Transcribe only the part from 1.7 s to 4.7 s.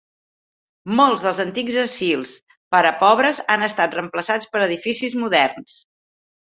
asils per a pobres han estat reemplaçats per